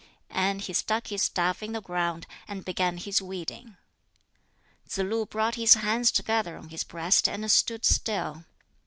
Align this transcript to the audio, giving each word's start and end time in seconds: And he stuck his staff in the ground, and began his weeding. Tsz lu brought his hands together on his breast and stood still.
And 0.33 0.61
he 0.61 0.73
stuck 0.73 1.09
his 1.09 1.21
staff 1.21 1.61
in 1.61 1.73
the 1.73 1.79
ground, 1.81 2.25
and 2.47 2.65
began 2.65 2.97
his 2.97 3.21
weeding. 3.21 3.77
Tsz 4.89 4.97
lu 4.97 5.27
brought 5.27 5.53
his 5.61 5.75
hands 5.75 6.11
together 6.11 6.57
on 6.57 6.69
his 6.69 6.83
breast 6.83 7.27
and 7.29 7.51
stood 7.51 7.85
still. 7.85 8.43